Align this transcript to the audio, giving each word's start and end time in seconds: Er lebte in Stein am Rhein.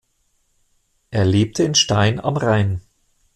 Er 1.11 1.25
lebte 1.25 1.61
in 1.61 1.75
Stein 1.75 2.19
am 2.19 2.35
Rhein. 2.35 2.81